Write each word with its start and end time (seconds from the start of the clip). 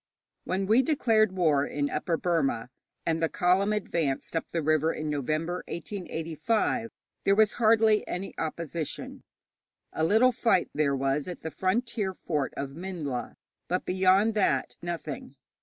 When 0.45 0.65
we 0.65 0.81
declared 0.81 1.31
war 1.31 1.63
in 1.63 1.87
Upper 1.91 2.17
Burma, 2.17 2.71
and 3.05 3.21
the 3.21 3.29
column 3.29 3.71
advanced 3.71 4.35
up 4.35 4.49
the 4.49 4.63
river 4.63 4.91
in 4.91 5.11
November, 5.11 5.57
1885, 5.67 6.89
there 7.23 7.35
was 7.35 7.53
hardly 7.61 8.07
any 8.07 8.33
opposition. 8.39 9.21
A 9.93 10.03
little 10.03 10.31
fight 10.31 10.71
there 10.73 10.95
was 10.95 11.27
at 11.27 11.41
the 11.43 11.51
frontier 11.51 12.15
fort 12.15 12.51
of 12.57 12.71
Minhla, 12.71 13.35
but 13.67 13.85
beyond 13.85 14.33
that 14.33 14.75
nothing. 14.81 15.35